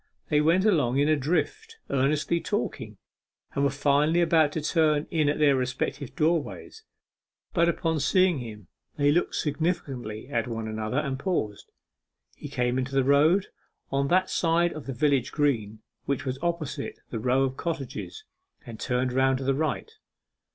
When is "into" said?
12.79-12.95